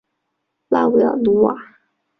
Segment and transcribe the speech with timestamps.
[0.69, 1.55] 拉韦尔努瓦。